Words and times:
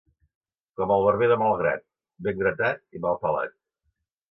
Com 0.79 0.93
el 0.95 1.05
barber 1.07 1.27
de 1.33 1.37
Malgrat, 1.41 1.85
ben 2.29 2.41
gratat 2.41 2.83
i 3.01 3.05
mal 3.07 3.23
pelat. 3.27 3.57